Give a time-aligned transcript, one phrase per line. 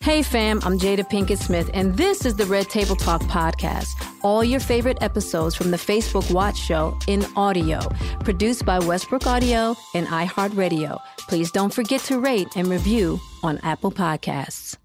[0.00, 3.88] Hey fam, I'm Jada Pinkett Smith, and this is the Red Table Talk podcast.
[4.22, 7.80] All your favorite episodes from the Facebook Watch Show in audio,
[8.20, 10.98] produced by Westbrook Audio and iHeartRadio.
[11.18, 14.76] Please don't forget to rate and review on Apple Podcasts.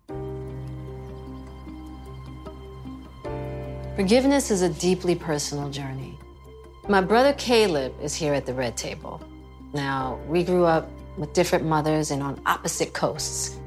[3.96, 6.18] Forgiveness is a deeply personal journey.
[6.90, 9.22] My brother Caleb is here at the Red Table.
[9.74, 13.60] Now, we grew up with different mothers and on opposite coasts.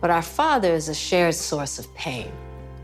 [0.00, 2.32] But our Father is a shared source of pain.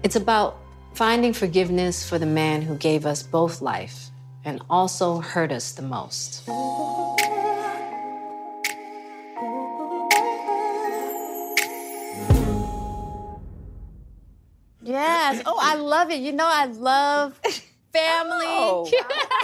[0.03, 0.59] It's about
[0.93, 4.11] finding forgiveness for the man who gave us both life
[4.45, 6.43] and also hurt us the most.
[14.83, 15.43] Yes.
[15.47, 16.21] Oh, I love it.
[16.21, 17.41] You know, I love
[17.93, 18.47] family.
[18.47, 18.91] Oh.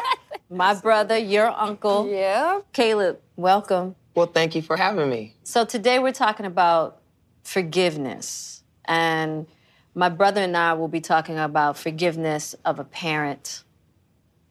[0.51, 2.09] My brother, your uncle.
[2.09, 2.61] Yeah.
[2.73, 3.97] Caleb, welcome.
[4.15, 5.35] Well, thank you for having me.
[5.43, 7.02] So today we're talking about
[7.43, 8.63] forgiveness.
[8.85, 9.47] And
[9.95, 13.65] my brother and I will be talking about forgiveness of a parent.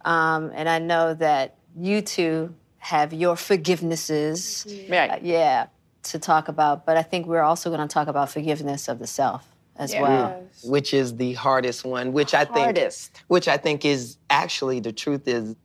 [0.06, 4.90] Um, and I know that you two have your forgivenesses.
[4.90, 5.12] Right.
[5.12, 5.68] uh, yeah,
[6.03, 6.85] to talk about.
[6.85, 10.44] But I think we're also going to talk about forgiveness of the self as well.
[10.63, 13.23] Which is the hardest one, which I think Hardest.
[13.28, 15.56] which I think is actually the truth is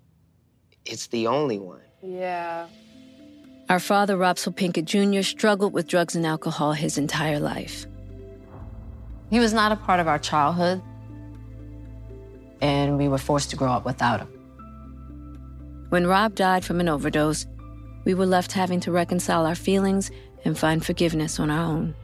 [0.84, 1.81] it's the only one.
[2.03, 2.66] Yeah.
[3.69, 7.87] Our father, Robsel Pinkett Jr., struggled with drugs and alcohol his entire life.
[9.28, 10.81] He was not a part of our childhood,
[12.60, 14.28] and we were forced to grow up without him.
[15.88, 17.47] When Rob died from an overdose,
[18.05, 20.12] we were left having to reconcile our feelings
[20.44, 21.97] and find forgiveness on our own.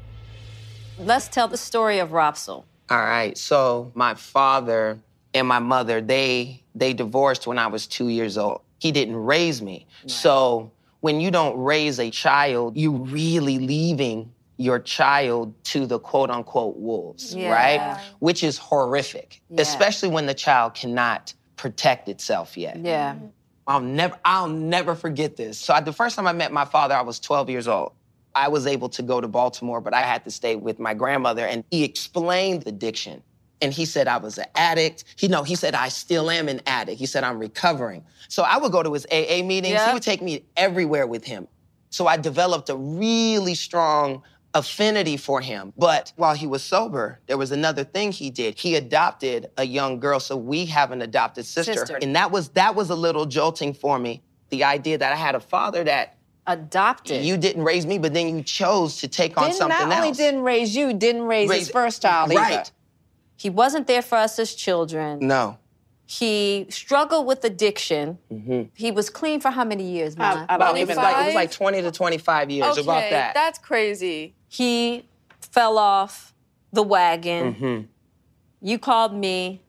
[0.98, 2.64] Let's tell the story of Robsel.
[2.90, 3.38] All right.
[3.38, 4.98] So my father
[5.32, 8.62] and my mother, they they divorced when I was two years old.
[8.80, 9.86] He didn't raise me.
[10.06, 10.72] So
[11.02, 16.76] when you don't raise a child, you really leaving your child to the quote unquote
[16.76, 17.50] wolves, Yeah.
[17.50, 18.00] right?
[18.20, 19.62] Which is horrific, Yeah.
[19.62, 22.78] especially when the child cannot protect itself yet.
[22.78, 23.14] Yeah.
[23.14, 23.26] Mm-hmm.
[23.66, 25.58] I'll never I'll never forget this.
[25.58, 27.92] So I, the first time I met my father, I was 12 years old.
[28.34, 31.44] I was able to go to Baltimore, but I had to stay with my grandmother
[31.46, 33.22] and he explained addiction.
[33.62, 35.04] And he said I was an addict.
[35.16, 36.98] He no, he said I still am an addict.
[36.98, 38.04] He said I'm recovering.
[38.28, 39.74] So I would go to his AA meetings.
[39.74, 39.86] Yeah.
[39.86, 41.48] He would take me everywhere with him.
[41.90, 44.22] So I developed a really strong
[44.54, 45.72] affinity for him.
[45.78, 48.58] But while he was sober, there was another thing he did.
[48.58, 50.18] He adopted a young girl.
[50.18, 51.72] So we have an adopted sister.
[51.72, 51.98] Sister.
[52.02, 54.22] And that was that was a little jolting for me.
[54.50, 57.24] The idea that I had a father that Adopted.
[57.24, 60.08] you didn't raise me, but then you chose to take on Didn't, something not only
[60.08, 60.16] else.
[60.16, 62.64] didn't raise you, didn't raise, his first child either.
[63.42, 63.50] Right.
[63.50, 65.18] he wasn't there for us as children.
[65.26, 65.58] No.
[66.06, 68.18] He struggled with addiction.
[68.74, 71.26] He was clean for how many years, I- I don't About, it, was like, it
[71.26, 73.34] was like 20 to 25 years, Okay, about that.
[73.34, 74.34] that's crazy.
[74.48, 75.06] he
[75.40, 76.34] fell off
[76.72, 77.54] the wagon.
[77.54, 77.86] Mm-hmm.
[78.68, 79.62] You called me.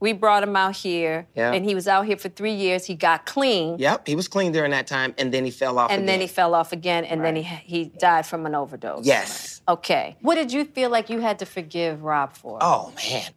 [0.00, 1.52] We brought him out here, Yeah.
[1.52, 2.84] and he was out here for three years.
[2.84, 5.90] He got clean, Yep, he was clean during that time, and then he fell off.
[5.90, 6.00] Again.
[6.00, 9.04] And then he fell off again, and then he he died from an overdose.
[9.04, 9.60] Yes.
[9.68, 10.16] Okay.
[10.20, 12.58] What did you feel like you had to forgive Rob for?
[12.60, 13.30] Oh man,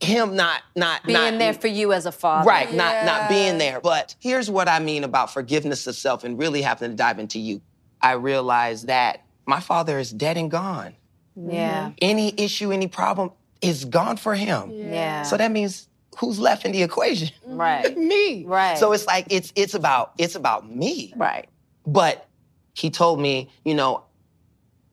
[0.00, 2.48] him not not Being not, there for you as a father.
[2.48, 3.80] Right, not not being there.
[3.80, 7.38] But here's what I mean about forgiveness of self and really having to dive into
[7.38, 7.62] you.
[8.02, 10.94] I realized that my father is dead and gone.
[11.36, 11.86] Yeah.
[11.86, 11.94] Mm-hmm.
[12.02, 13.30] Any issue, any problem
[13.66, 14.70] is gone for him.
[14.70, 15.22] Yeah.
[15.22, 17.30] So that means who's left in the equation?
[17.46, 17.96] Right.
[18.12, 18.44] me.
[18.44, 18.78] Right.
[18.78, 21.12] So it's like it's it's about it's about me.
[21.16, 21.48] Right.
[21.86, 22.26] But
[22.74, 24.04] he told me, you know,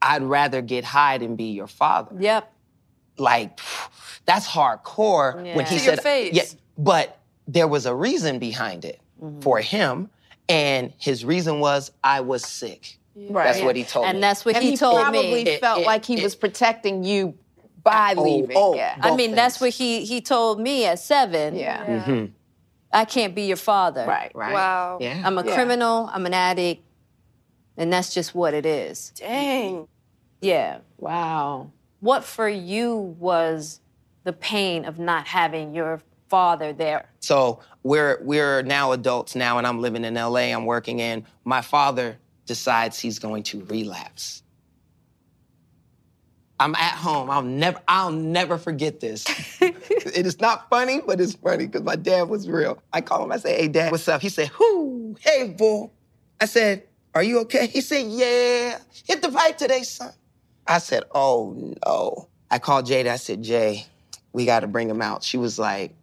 [0.02, 2.16] I'd rather get high than be your father.
[2.20, 2.52] Yep.
[3.18, 3.60] Like
[4.26, 6.34] that's hardcore when he To your said face.
[6.34, 6.44] Yeah,
[6.78, 9.40] but there was a reason behind it Mm-hmm.
[9.42, 10.10] for him.
[10.50, 12.98] And his reason was I was sick.
[13.16, 13.46] Right.
[13.46, 14.18] That's what he told And me.
[14.18, 15.28] And that's what And he, he, told probably me.
[15.28, 17.34] It- probably felt it- like he it- was protecting you
[17.84, 18.56] by Oh, leaving.
[18.58, 18.96] oh, yeah.
[19.02, 21.56] I both mean, that's what he he told me at seven.
[21.56, 22.04] Yeah.
[22.06, 22.32] Mhm.
[22.92, 24.06] I can't be your father.
[24.06, 24.32] Right.
[24.36, 24.54] Right.
[24.54, 24.98] Wow.
[25.02, 25.22] Yeah.
[25.26, 25.54] I'm a Yeah.
[25.56, 26.10] criminal.
[26.14, 26.84] I'm an addict,
[27.78, 29.12] and that's just what it is.
[29.16, 29.88] Dang.
[30.42, 30.80] Yeah.
[31.00, 31.72] Wow.
[32.02, 33.80] What for you was
[34.24, 37.10] the pain of not having your father there?
[37.20, 40.54] So we're we're now adults now, and I'm living in LA.
[40.54, 44.43] I'm working, and my father decides he's going to relapse.
[46.60, 47.30] I'm at home.
[47.30, 49.26] I'll never I'll never forget this.
[49.62, 52.82] it is not funny, but it's funny because my dad was real.
[52.94, 53.32] I call him.
[53.32, 55.90] I say, "Hey, Dad, what's up?" He said, "Whoo, hey, boy."
[56.40, 56.84] I said,
[57.16, 60.14] "Are you okay?" He said, "Yeah." Hit the pipe today, son.
[60.68, 63.10] I said, "Oh no." I called Jada.
[63.10, 63.86] I said, "Jay,
[64.32, 65.96] we got to bring him out." She was like,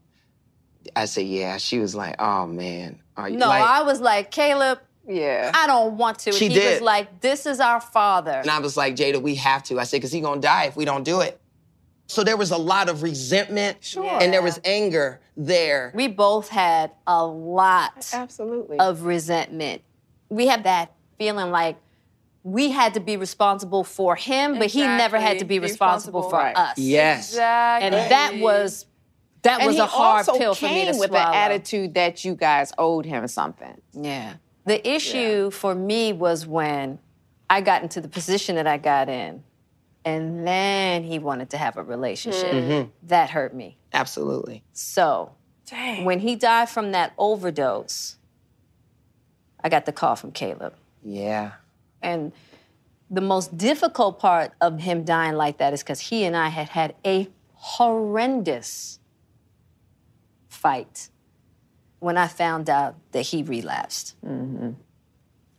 [0.97, 4.31] I said, "Yeah." She was like, "Oh man, are you?" No, like, I was like,
[4.33, 5.51] Caleb, Yeah.
[5.55, 6.33] I don't want to.
[6.33, 6.75] She he did.
[6.75, 8.33] was like, this is our father.
[8.33, 9.81] And I was like, Jada, we have to.
[9.81, 11.41] I said, because he gonna die if we don't do it.
[12.07, 14.19] So there was a lot of resentment Sure.
[14.21, 15.93] and there was anger there.
[15.95, 18.79] we both had a lot Absolutely.
[18.79, 19.83] of resentment.
[20.29, 21.77] We had that feeling like
[22.43, 26.21] we had to be responsible for him, but he never had to be Be responsible,
[26.23, 26.31] responsible.
[26.31, 26.57] for Right.
[26.57, 26.79] us.
[26.79, 27.29] Yes.
[27.31, 27.87] Exactly.
[27.87, 28.87] And that was
[29.43, 31.31] that and was a hard also pill for me came to with swallow.
[31.31, 33.81] the attitude that you guys owed him something.
[33.93, 34.35] Yeah.
[34.71, 37.01] The issue for me was when
[37.51, 39.43] I got into the position that I got in,
[40.05, 42.53] and then he wanted to have a relationship.
[42.53, 42.91] Mm-hmm.
[43.09, 43.79] That hurt me.
[43.93, 44.63] Absolutely.
[44.73, 45.33] So
[45.67, 46.05] Dang.
[46.05, 48.17] when he died from that overdose,
[49.59, 50.75] I got the call from Caleb.
[51.03, 51.55] Yeah.
[52.01, 52.31] And
[53.11, 56.69] the most difficult part of him dying like that is because he and I had
[56.69, 59.01] had a horrendous
[60.49, 61.09] fight
[62.01, 64.17] when I found out that he relapsed.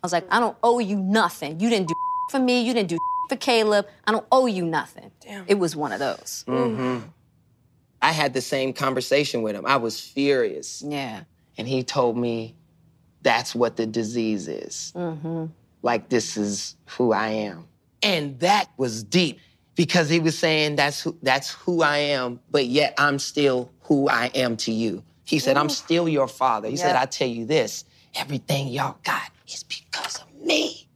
[0.03, 1.59] I was like, I don't owe you nothing.
[1.59, 1.93] You didn't do
[2.31, 2.61] for me.
[2.61, 2.97] You didn't do
[3.29, 3.88] for Caleb.
[4.05, 5.11] I don't owe you nothing.
[5.21, 5.45] Damn.
[5.47, 6.43] It was one of those.
[6.47, 7.07] Mm-hmm.
[8.01, 9.65] I had the same conversation with him.
[9.65, 10.83] I was furious.
[10.85, 11.21] Yeah.
[11.57, 12.55] And he told me
[13.21, 14.91] that's what the disease is.
[15.83, 17.67] Like, this is who I am.
[18.01, 19.39] And that was deep
[19.75, 24.09] because he was saying that's who, that's who I am, but yet I'm still who
[24.09, 25.03] I am to you.
[25.25, 26.68] He said, I'm still your father.
[26.69, 27.85] He said, I tell you this
[28.15, 30.88] everything y'all got is because of me.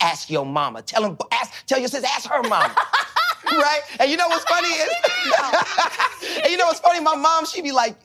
[0.00, 0.82] Ask your mama.
[0.82, 2.74] Tell him, ask, tell your sister, ask her mama.
[3.52, 3.80] right?
[4.00, 4.88] And you know what's funny is,
[6.42, 7.00] and you know what's funny?
[7.00, 7.96] My mom, she'd be like,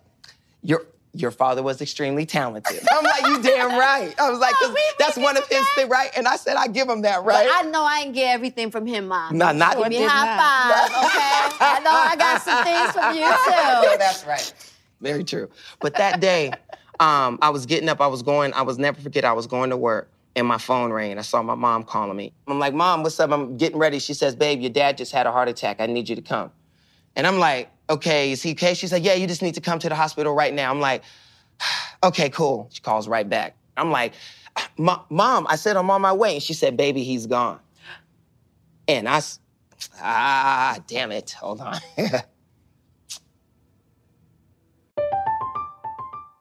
[0.62, 2.80] your your father was extremely talented.
[2.90, 4.14] I'm like, you damn right.
[4.18, 6.10] I was like, 'cause that's one of his things, right?
[6.16, 7.50] And I said, I give him that, right?
[7.50, 9.38] But I know I didn't get everything from him, Mom.
[9.38, 10.90] Nah, not- Give me high not.
[10.92, 11.66] five, okay?
[11.66, 13.98] I know I got some things from you Yeah, too.
[13.98, 14.54] that's right.
[15.02, 15.50] Very true.
[15.82, 16.58] But that day,
[17.00, 18.00] um, I was getting up.
[18.02, 18.54] I was going.
[18.54, 19.26] I was never forget.
[19.26, 21.18] I was going to work, and my phone rang.
[21.18, 22.34] I saw my mom calling me.
[22.48, 23.32] I'm like, Mom, what's up?
[23.32, 24.00] I'm getting ready.
[24.00, 25.78] She says, Babe, your dad just had a heart attack.
[25.80, 26.52] I need you to come.
[27.16, 28.74] And I'm like, Okay, is he okay?
[28.74, 30.72] She said, Yeah, you just need to come to the hospital right now.
[30.72, 31.04] I'm like,
[32.04, 32.70] Okay, cool.
[32.72, 33.58] She calls right back.
[33.76, 34.14] I'm like,
[34.78, 37.60] Mom, I said I'm on my way, and she said, Baby, he's gone.
[38.88, 39.22] And I,
[40.00, 41.32] ah, damn it.
[41.32, 41.78] Hold on.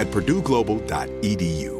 [0.00, 1.79] at purdueglobal.edu.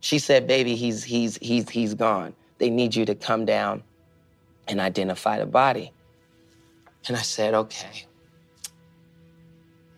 [0.00, 2.34] She said, "Baby, he's he's he's he's gone.
[2.58, 3.82] They need you to come down
[4.66, 5.92] and identify the body."
[7.06, 8.06] And I said, "Okay."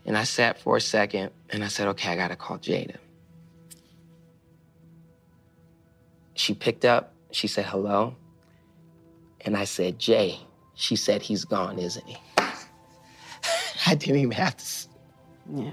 [0.05, 2.97] And I sat for a second and I said, "Okay, I got to call Jada."
[6.35, 7.15] She picked up.
[7.31, 8.17] She said, "Hello."
[9.43, 10.41] And I said, "Jay."
[10.75, 12.17] She said, "He's gone, isn't he?"
[13.87, 14.89] I didn't even have to.
[15.55, 15.73] Yeah.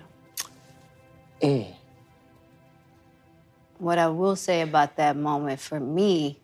[1.41, 1.73] Mm.
[3.79, 6.39] What I will say about that moment for me,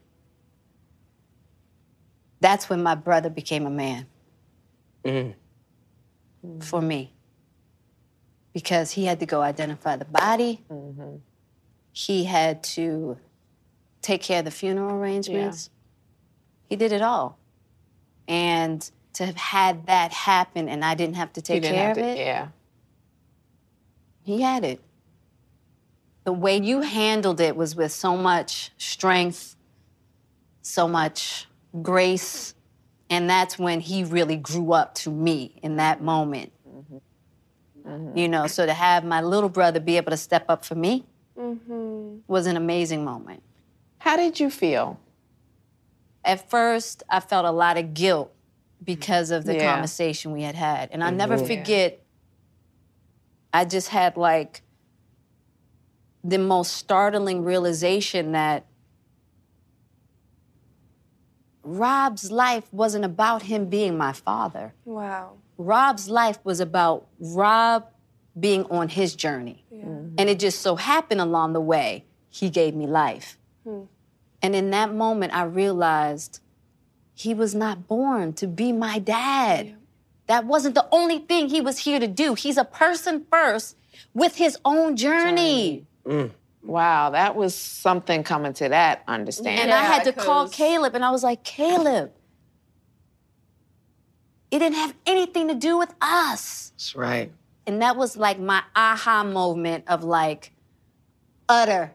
[2.39, 4.07] that's when my brother became a man
[5.03, 5.33] Mm.
[6.61, 7.11] for me.
[8.53, 10.63] Because he had to go identify the body,
[11.91, 13.17] he had to
[14.01, 15.69] take care of the funeral arrangements.
[16.69, 17.37] He did it all.
[18.27, 22.03] And to have had that happen and I didn't have to take care have of
[22.03, 22.17] to- it.
[22.17, 22.47] yeah.
[24.23, 24.81] He had it.
[26.25, 29.55] The way you handled it was with so much strength,
[30.61, 31.47] so much
[31.81, 32.55] grace.
[33.09, 36.51] And that's when he really grew up to me in that moment.
[38.15, 41.05] You know, so to have my little brother be able to step up for me
[42.27, 43.43] was an amazing moment.
[43.99, 44.99] How did you feel?
[46.23, 48.33] At first, I felt a lot of guilt
[48.83, 49.71] because of the Yeah.
[49.73, 50.89] conversation we had had.
[50.91, 51.45] And I'll never Mhm.
[51.45, 51.99] forget,
[53.53, 54.63] I just had like
[56.27, 58.65] the most startling realization that
[61.63, 64.73] Rob's life wasn't about him being my father.
[64.85, 65.33] Wow.
[65.57, 67.85] Rob's life was about Rob
[68.39, 69.63] being on his journey.
[69.73, 70.15] Mm-hmm.
[70.17, 73.37] And it just so happened along the way, he gave me life.
[73.63, 73.83] Hmm.
[74.41, 76.39] And in that moment, I realized
[77.13, 79.75] he was not born to be my dad.
[80.27, 82.33] That wasn't the only thing he was here to do.
[82.33, 83.77] He's a person first
[84.13, 85.85] with his own journey.
[86.05, 86.31] Mm.
[86.63, 89.59] Wow, that was something coming to that understanding.
[89.59, 92.11] And I had to call Caleb, and I was like, Caleb,
[94.49, 96.71] it didn't have anything to do with us.
[96.71, 97.31] That's right.
[97.67, 100.53] And that was like my aha moment of like
[101.49, 101.91] utter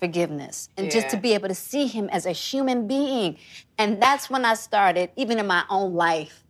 [0.00, 3.36] forgiveness and just to be able to see him as a human being.
[3.78, 6.43] And that's when I started, even in my own life,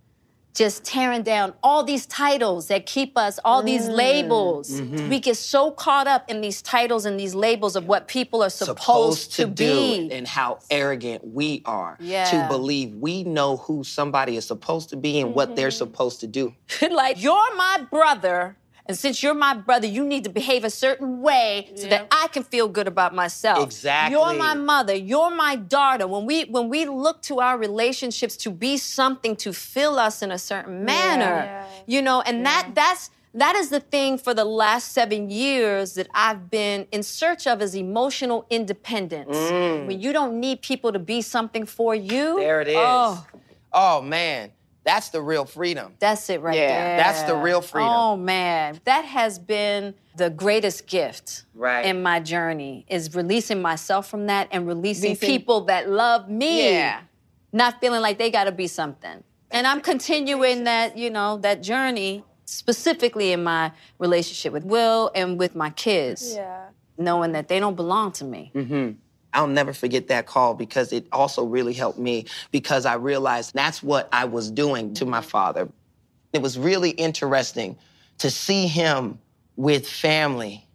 [0.55, 4.71] just tearing down all these titles that keep us, all these labels.
[4.71, 5.09] Mhm.
[5.11, 8.51] We get so caught up in these titles and these labels of what people are
[8.51, 10.09] supposed, to, be.
[10.13, 12.25] and how arrogant we are Yeah.
[12.31, 15.55] to believe we know who somebody is supposed to be and what Mm-hmm.
[15.57, 16.55] they're supposed to do.
[16.91, 18.57] like, you're my brother.
[18.87, 22.29] And since you're my brother, you need to behave a certain way so that I
[22.29, 23.65] can feel good about myself.
[23.65, 24.13] Exactly.
[24.13, 24.95] You're my mother.
[24.95, 26.07] You're my daughter.
[26.07, 30.31] When we when we look to our relationships to be something to fill us in
[30.31, 34.93] a certain manner, you know, and that that's that is the thing for the last
[34.93, 39.37] seven years that I've been in search of is emotional independence.
[39.37, 39.87] Mm.
[39.87, 42.37] When you don't need people to be something for you.
[42.39, 42.77] There it is.
[42.79, 43.27] Oh,
[43.77, 44.53] Oh man,
[44.85, 45.95] that's the real freedom.
[45.99, 46.69] that's it right Yeah.
[46.69, 46.97] there.
[46.99, 47.91] That's the real freedom.
[47.91, 51.87] Oh man, that has been the greatest gift Right.
[51.87, 56.71] in my journey is releasing myself from that and releasing Releasing- people that love me.
[56.75, 57.01] Yeah.
[57.53, 59.23] Not feeling like they got to be something.
[59.51, 65.39] And I'm continuing that, you know, that journey specifically in my relationship with Will and
[65.39, 66.35] with my kids.
[66.35, 66.67] Yeah.
[66.99, 68.51] Knowing that they don't belong to me.
[68.53, 68.91] hmm
[69.35, 73.83] I'll never forget that call because it also really helped me because I realized that's
[73.83, 75.69] what I was doing to my father.
[76.33, 77.77] It was really interesting
[78.19, 79.19] to see him
[79.57, 80.67] with family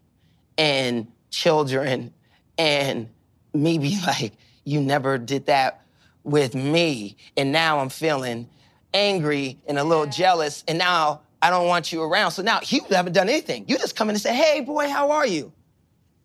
[0.57, 2.13] and children
[2.57, 3.09] and
[3.53, 4.33] me be like,
[4.65, 5.81] you never did that
[6.23, 7.17] with me.
[7.37, 8.47] And now I'm feeling
[8.93, 10.63] angry and a little jealous.
[10.67, 12.31] And now I don't want you around.
[12.31, 13.65] So now you haven't done anything.
[13.67, 15.51] You just come in and say, hey, boy, how are you?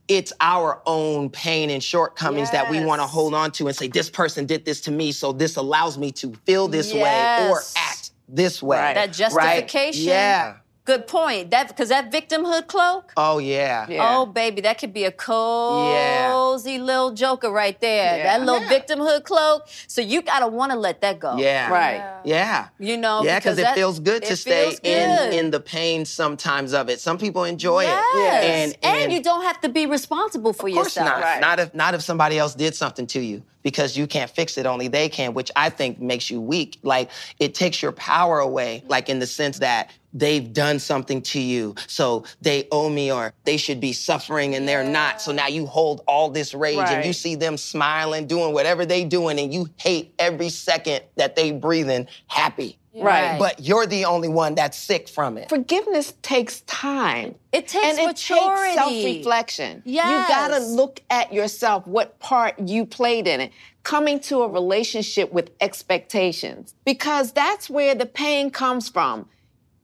[0.09, 3.89] It's our own pain and shortcomings that we want to hold on to and say,
[3.89, 7.61] this person did this to me, so this allows me to feel this way or
[7.77, 8.77] act this way.
[8.77, 9.13] That Right?
[9.13, 10.05] justification.
[10.05, 10.57] Yeah.
[10.87, 11.51] Good point.
[11.51, 13.13] That because that victimhood cloak.
[13.17, 13.87] Oh, yeah.
[14.01, 18.19] Oh, baby, that could be a cozy little joker right there.
[18.19, 18.39] Yeah.
[18.39, 19.67] That little victimhood cloak.
[19.87, 21.39] So you gotta want to let that go.
[21.39, 21.71] Yeah.
[21.73, 22.21] Right.
[22.25, 22.69] Yeah.
[22.79, 24.85] You know, yeah, because it that- feels good to stay good.
[24.85, 27.01] in in the pain sometimes of it.
[27.01, 28.73] Some people enjoy Yes.
[28.73, 28.79] it.
[28.83, 31.21] And, And, you don't have to be responsible for Of course yourself.
[31.21, 31.41] not.
[31.41, 34.67] Not if not if somebody else did something to you because you can't fix it.
[34.67, 36.79] Only they can, which I think makes you weak.
[36.83, 38.85] Like it takes your power away.
[38.87, 43.35] Like in the sense that they've done something to you, so they owe me or
[43.45, 45.21] they should be suffering and they're not.
[45.21, 49.05] So now you hold all this rage and you see them smiling, doing whatever they're
[49.09, 52.79] doing, and you hate every second that they breathing happy.
[52.97, 53.41] Right.
[53.41, 55.49] But you're the only one that's sick from it.
[55.49, 57.35] Forgiveness takes time.
[57.51, 58.63] It takes and it maturity.
[58.63, 59.83] takes self-reflection.
[59.85, 60.29] Yes.
[60.29, 63.53] You gotta look at yourself, what part you played in it.
[63.83, 66.75] Coming to a relationship with expectations.
[66.85, 69.29] Because that's where the pain comes from.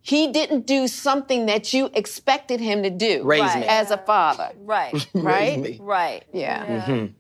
[0.03, 3.61] He didn't do something that you expected him to do Raise Right.
[3.61, 3.67] me.
[3.67, 4.53] as a father.
[4.63, 5.07] Right.
[5.15, 5.59] right?
[5.63, 5.79] me.
[5.81, 6.25] Right.
[6.33, 6.85] Yeah.
[6.87, 7.13] Mhm.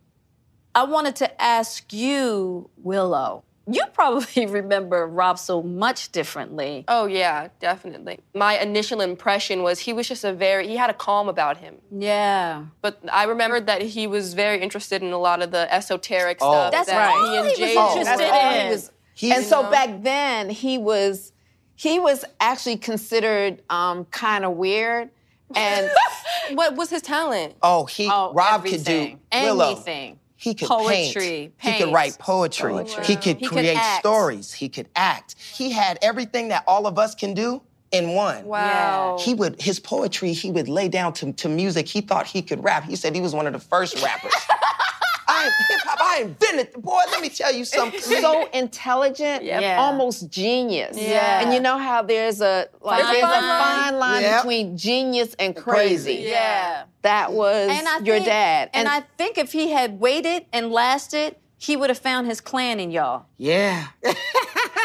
[0.74, 3.42] I wanted to ask you, Willow.
[3.66, 6.84] You probably remember Rob so much differently.
[6.88, 8.20] Oh yeah, definitely.
[8.34, 11.76] My initial impression was he was just a very he had a calm about him.
[11.96, 12.64] Yeah.
[12.80, 16.50] But I remembered that he was very interested in a lot of the esoteric Oh.
[16.50, 16.72] stuff.
[16.72, 17.28] That's that right.
[17.30, 18.30] he and He was Jay interested That's in.
[18.30, 18.92] all he was.
[19.14, 19.70] He's- and so know?
[19.70, 21.32] back then he was
[21.80, 25.08] he was actually considered um, kind of weird.
[25.56, 25.90] And
[26.52, 27.54] What was his talent?
[27.62, 29.70] Oh, he Oh, Rob could do Willow.
[29.70, 30.18] Anything.
[30.36, 31.76] He could Poetry, paint.
[31.76, 32.72] He could write poetry.
[32.72, 33.04] Poetry.
[33.06, 34.00] He could He create act.
[34.00, 34.52] stories.
[34.52, 35.36] He could act.
[35.38, 37.62] He had everything that all of us can do
[37.92, 38.44] in one.
[38.44, 39.16] Wow.
[39.18, 40.34] He would his poetry.
[40.34, 41.88] He would lay down to, to music.
[41.88, 42.84] He thought he could rap.
[42.84, 44.34] He said he was one of the first rappers.
[45.28, 45.99] I hip hop.
[46.10, 46.72] I invented.
[46.74, 48.00] The boy, let me tell you something.
[48.26, 49.76] so intelligent, Yeah.
[49.78, 50.96] almost genius.
[50.98, 51.40] Yeah.
[51.40, 53.62] And you know how there's a like Fine there's a line.
[53.64, 54.42] fine line Yep.
[54.42, 56.14] between genius and crazy.
[56.16, 56.28] Crazy.
[56.30, 56.84] Yeah.
[57.02, 58.70] That was And your think- dad.
[58.74, 62.80] And, I think if he had waited and lasted, he would have found his clan
[62.80, 63.26] in y'all.
[63.38, 63.86] yeah.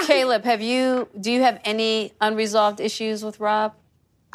[0.06, 3.74] Caleb, have you do you have any unresolved issues with Rob?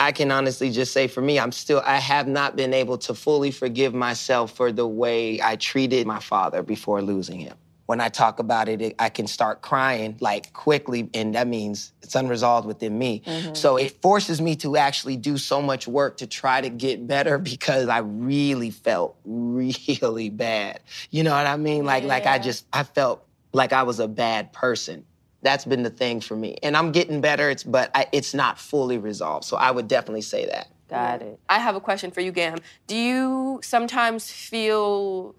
[0.00, 3.14] I can honestly just say for me, I'm still, I have not been able to
[3.14, 7.54] fully forgive myself for the way I treated my father before losing him.
[7.84, 11.92] When I talk about it, it- I can start crying like quickly, and that means
[12.00, 13.22] it's unresolved within me.
[13.26, 13.54] Mm-hmm.
[13.54, 17.36] So it forces me to actually do so much work to try to get better
[17.52, 20.80] because I really felt really bad.
[21.10, 21.84] You know what I mean?
[21.84, 25.04] Like, like I just, I felt like I was a bad person.
[25.42, 27.48] That's been the thing for me, and I'm getting better.
[27.48, 29.44] It's but I, it's not fully resolved.
[29.46, 30.68] So I would definitely say that.
[30.88, 31.38] Got it.
[31.48, 32.59] I have a question for you, Gam.
[32.87, 35.35] Do you sometimes feel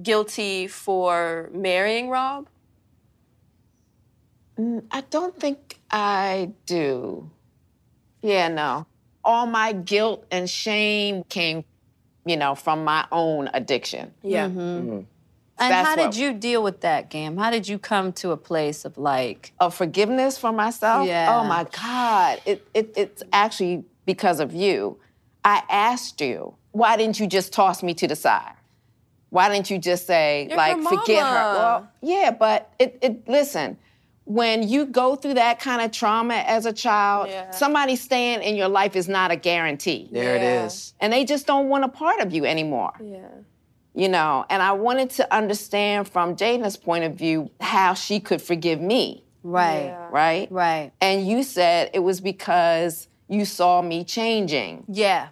[0.00, 2.48] guilty for marrying Rob?
[4.58, 7.30] Mm, I don't think I do.
[8.22, 8.86] Yeah, no.
[9.24, 11.64] All my guilt and shame came,
[12.24, 14.14] you know, from my own addiction.
[14.22, 14.46] Yeah.
[14.48, 14.60] Mm-hmm.
[14.60, 15.15] Mm-hmm.
[15.58, 17.36] And That's how did what- you deal with that, Gam?
[17.38, 21.06] How did you come to a place of like, Of forgiveness for myself?
[21.06, 21.28] Yeah.
[21.40, 22.40] Oh my God.
[22.44, 24.98] It, it, it's actually because of you.
[25.44, 28.52] I asked you, why didn't you just toss me to the side?
[29.30, 31.32] Why didn't you just say, You're like, her forget her?
[31.54, 33.76] Well, yeah, but it, it listen,
[34.24, 37.50] when you go through that kind of trauma as a child, Yeah.
[37.50, 40.08] somebody staying in your life is not a guarantee.
[40.12, 40.66] There it Yeah.
[40.66, 40.94] is.
[41.00, 42.92] And they just don't want a part of you anymore.
[43.02, 43.18] Yeah.
[43.96, 48.42] You know, and I wanted to understand from Jada's point of view how she could
[48.42, 50.08] forgive me, right, Yeah.
[50.10, 50.52] right?
[50.52, 50.92] right?
[51.00, 54.84] And you said it was because you saw me changing.
[54.86, 55.28] Yeah.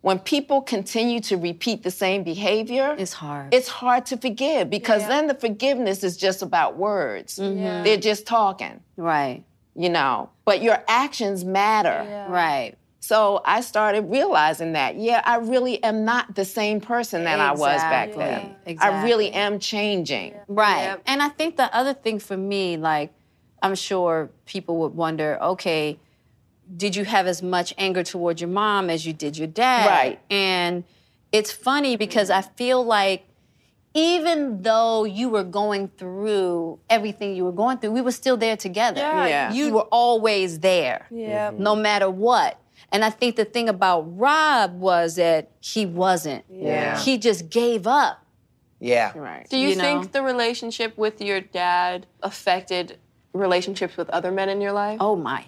[0.00, 3.54] When people continue to repeat the same behavior, it's hard.
[3.54, 7.38] It's hard to forgive because then the forgiveness is just about words.
[7.38, 7.62] Mm-hmm.
[7.62, 7.82] Yeah.
[7.84, 8.80] They're just talking.
[8.96, 9.44] Right.
[9.76, 12.26] You know, but your actions matter.
[12.28, 12.74] Right.
[13.02, 17.52] So I started realizing that, yeah, I really am not the same person that I
[17.52, 18.54] was back then.
[18.66, 18.98] Exactly.
[18.98, 20.34] I really am changing.
[20.46, 20.98] Right.
[21.06, 23.12] And I think the other thing for me, like,
[23.62, 25.98] I'm sure people would wonder, okay,
[26.76, 29.86] did you have as much anger towards your mom as you did your dad?
[29.86, 30.20] Right.
[30.30, 30.84] And
[31.32, 33.24] it's funny because I feel like
[33.94, 38.56] even though you were going through everything you were going through, we were still there
[38.56, 39.00] together.
[39.00, 39.26] Yeah.
[39.26, 39.52] Yeah.
[39.52, 41.06] You were always there.
[41.10, 41.50] Yeah.
[41.56, 42.58] No matter what.
[42.92, 46.44] And I think the thing about Rob was that he wasn't.
[46.50, 46.98] Yeah.
[46.98, 48.24] He just gave up.
[48.80, 49.12] Yeah.
[49.16, 49.46] Right.
[49.48, 49.82] Do you, You know?
[49.82, 52.98] think the relationship with your dad affected
[53.32, 54.98] relationships with other men in your life?
[55.00, 55.44] Oh my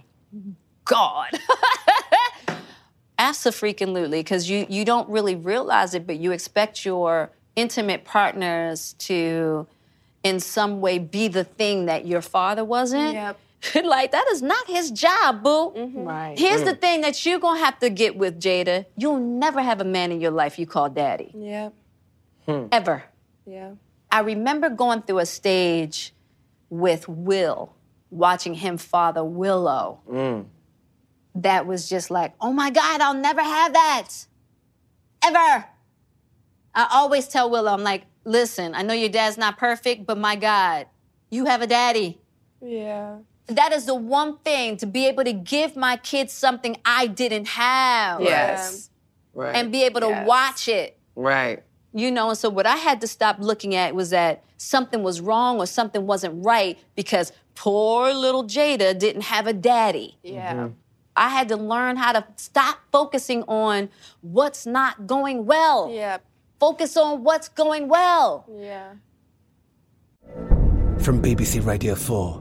[0.85, 1.31] God.
[3.19, 9.67] Absolutely, because you you don't really realize it, but you expect your intimate partners to,
[10.25, 13.15] in some way, be the thing that your father wasn't.
[13.15, 13.39] Yep.
[13.85, 15.73] like that is not his job, boo.
[15.95, 16.39] Right.
[16.39, 18.87] Here's the thing that you're gonna have to get with Jada.
[18.97, 21.33] You'll never have a man in your life you call daddy.
[21.35, 21.71] Yeah.
[22.47, 23.05] Ever.
[23.47, 23.73] Yeah.
[24.11, 26.13] I remember going through a stage
[26.69, 27.75] with Will,
[28.11, 30.01] watching him father Willow.
[30.11, 30.47] Mm.
[31.37, 34.09] That was just like, oh my God, I'll never have that.
[35.25, 35.65] Ever.
[36.75, 40.37] I always tell Willow, I'm like, listen, I know your dad's not perfect, but my
[40.37, 40.87] God,
[41.31, 42.21] you have a daddy.
[42.61, 43.19] Yeah.
[43.49, 47.49] That is the one thing to be able to give my kids something I didn't
[47.49, 48.21] have.
[48.21, 48.89] Yes.
[49.35, 49.55] Right.
[49.55, 50.27] And be able to Yes.
[50.29, 50.99] watch it.
[51.17, 51.63] right.
[51.95, 55.21] You know, and so what I had to stop looking at was that something was
[55.21, 60.17] wrong or something wasn't right because poor little Jada didn't have a daddy.
[60.23, 60.55] Yeah.
[60.55, 60.73] Mm-hmm.
[61.17, 63.91] I had to learn how to stop focusing on
[64.23, 65.91] what's not going well.
[65.93, 66.17] Yeah.
[66.59, 68.47] Focus on what's going well.
[68.51, 68.95] Yeah.
[71.01, 72.41] From BBC Radio 4,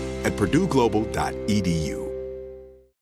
[0.23, 2.10] at purdueglobal.edu.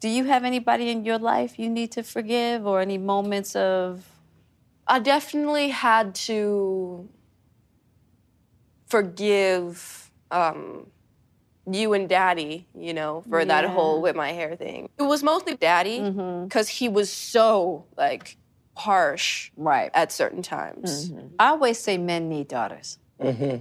[0.00, 4.04] Do you have anybody in your life you need to forgive or any moments of
[4.86, 7.08] I definitely had to
[8.86, 10.86] forgive um,
[11.70, 14.88] you and daddy, you know, for that whole with my hair thing.
[14.98, 16.44] It was mostly daddy mm-hmm.
[16.44, 18.36] because he was so like
[18.76, 21.10] harsh right at certain times.
[21.10, 21.26] Mm-hmm.
[21.38, 22.98] I always say men need daughters.
[23.20, 23.58] Mm-hmm.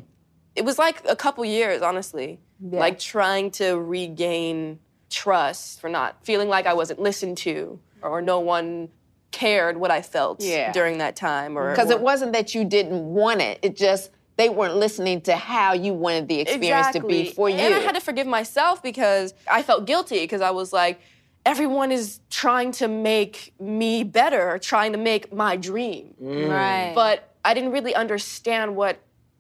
[0.55, 2.79] It was like a couple years, honestly, Yeah.
[2.79, 8.39] like trying to regain trust for not feeling like I wasn't listened to or no
[8.39, 8.89] one
[9.31, 10.71] cared what I felt Yeah.
[10.71, 13.59] during that time or Because it wasn't that you didn't want it.
[13.61, 17.57] It just they weren't listening to how you wanted the experience to be for you.
[17.57, 21.01] And I had to forgive myself because I felt guilty because I was like,
[21.45, 26.13] everyone is trying to make me better, trying to make my dream.
[26.23, 26.49] Mm.
[26.49, 26.93] Right.
[26.95, 28.99] But I didn't really understand what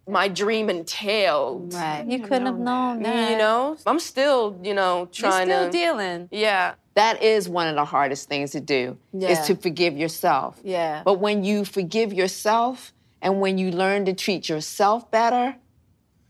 [0.09, 1.73] my dream entailed.
[1.73, 2.05] Right.
[2.07, 3.31] You couldn't have known that.
[3.31, 6.29] You know, I'm still, you know, trying You're trying still to dealing.
[6.31, 6.73] Yeah.
[6.95, 9.29] That is one of the hardest things to do Yeah.
[9.29, 10.59] is to forgive yourself.
[10.63, 11.01] Yeah.
[11.05, 15.55] But when you forgive yourself and when you learn to treat yourself better,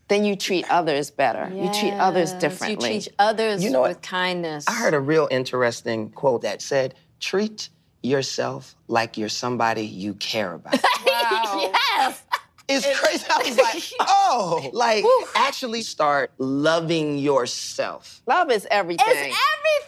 [0.08, 1.48] then you treat others better.
[1.54, 2.94] You treat others differently.
[2.94, 3.90] You treat others You know what?
[3.90, 4.64] with kindness.
[4.68, 7.68] I heard a real interesting quote that said, treat
[8.02, 10.74] yourself like you're somebody you care about.
[11.06, 11.70] wow.
[11.96, 12.22] yes.
[12.70, 13.26] It's crazy.
[13.30, 15.04] I was like, oh, like
[15.34, 18.22] actually start loving yourself.
[18.26, 19.06] Love is everything.
[19.08, 19.36] It's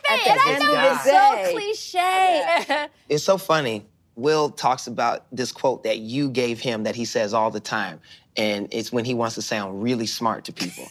[0.09, 0.33] everything.
[0.33, 1.53] And I know it's the so day.
[1.53, 2.87] cliche.
[3.09, 3.87] It's so funny.
[4.14, 8.01] Will talks about this quote that you gave him that he says all the time.
[8.37, 10.87] And it's when he wants to sound really smart to people.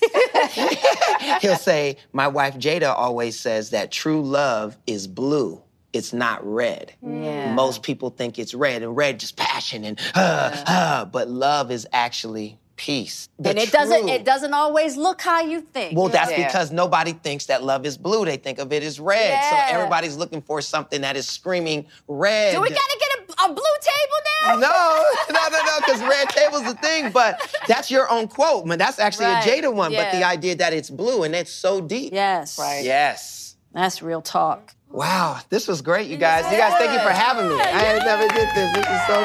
[1.41, 5.61] He'll say, My wife Jada always says that true love is blue.
[5.93, 6.93] It's not red.
[7.05, 7.53] Yeah.
[7.53, 11.87] Most people think it's red, and red just passion and uh, uh, but love is
[11.91, 13.29] actually peace.
[13.37, 15.95] The and it doesn't it doesn't always look how you think.
[15.97, 18.25] well, that's because nobody thinks that love is blue.
[18.25, 19.29] They think of it as red.
[19.29, 19.49] Yeah.
[19.67, 22.53] So everybody's looking for something that is screaming red.
[22.55, 24.55] Do we gotta get a, a blue table now?
[24.55, 28.79] No, no, no, no, because red table's the thing, but that's your own quote, man.
[28.79, 31.81] That's actually Right, a Jada one, but the idea that it's blue and it's so
[31.81, 32.13] deep.
[32.13, 32.57] Yes.
[32.57, 32.83] Right.
[32.83, 33.55] Yes.
[33.73, 34.73] That's real talk.
[34.91, 36.43] Wow, this was great, you guys.
[36.51, 37.55] You guys, thank you for having me.
[37.57, 38.73] I ain't never did this.
[38.75, 39.23] This is so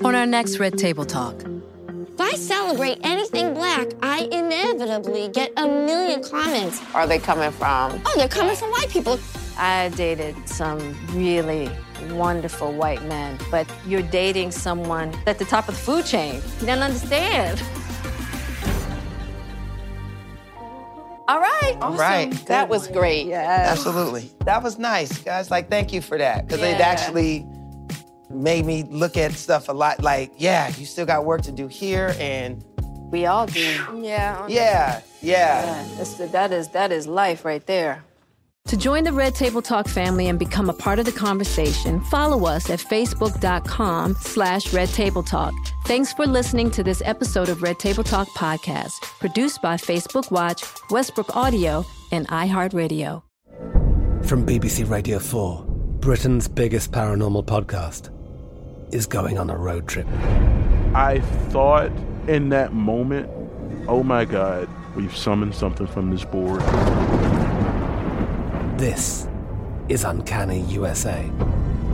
[0.00, 0.06] cool.
[0.06, 1.34] On our next Red Table Talk,
[2.14, 6.80] If I celebrate anything black, I inevitably get a million comments.
[6.94, 8.00] Are they coming from?
[8.06, 9.18] Oh, they're coming from white people.
[9.58, 10.78] I dated some
[11.12, 11.68] really
[12.10, 16.40] wonderful white men, but you're dating someone at the top of the food chain.
[16.60, 17.60] You don't understand.
[21.26, 21.78] All right.
[21.80, 22.30] All right.
[22.46, 23.26] That was great.
[23.26, 23.66] Yeah.
[23.70, 24.30] Absolutely.
[24.44, 25.50] That was nice, guys.
[25.50, 26.46] Like, thank you for that.
[26.46, 27.46] Because it actually
[28.30, 31.66] made me look at stuff a lot like, yeah, you still got work to do
[31.66, 32.14] here.
[32.18, 32.62] And
[33.10, 33.60] We all do.
[33.60, 34.46] Yeah.
[34.48, 35.00] yeah, yeah.
[35.22, 38.02] Yeah, that's the, that is that is life right there.
[38.68, 42.46] To join the Red Table Talk family and become a part of the conversation, follow
[42.46, 45.52] us at facebook.com slash Red Table Talk.
[45.84, 50.64] Thanks for listening to this episode of Red Table Talk podcast, produced by Facebook Watch,
[50.88, 53.22] Westbrook Audio, and iHeartRadio.
[54.24, 55.62] From BBC Radio 4,
[56.00, 58.08] Britain's biggest paranormal podcast
[58.94, 60.06] is going on a road trip.
[60.94, 61.92] I thought
[62.28, 63.28] in that moment,
[63.88, 66.62] oh my God, we've summoned something from this board.
[68.76, 69.28] This
[69.88, 71.30] is Uncanny USA.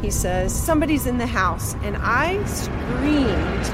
[0.00, 1.74] He says, Somebody's in the house.
[1.82, 3.66] And I screamed.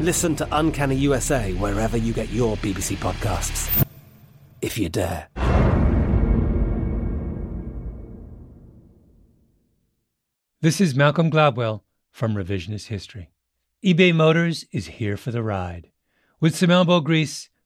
[0.00, 3.86] Listen to Uncanny USA wherever you get your BBC podcasts,
[4.62, 5.28] if you dare.
[10.60, 13.30] This is Malcolm Gladwell from Revisionist History.
[13.84, 15.92] eBay Motors is here for the ride.
[16.40, 17.48] With some elbow grease,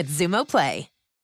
[0.00, 0.88] with Xumo Play.